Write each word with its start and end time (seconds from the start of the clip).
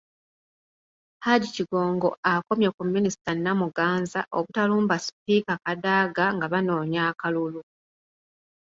Hajji 1.23 1.49
Kigongo 1.55 2.09
akomye 2.33 2.69
ku 2.75 2.81
Minisita 2.93 3.31
Namuganza 3.43 4.19
obutalumba 4.37 4.95
Sipiika 5.05 5.53
Kadaga 5.65 6.25
nga 6.35 6.45
banoonya 6.53 7.01
akalulu. 7.11 7.61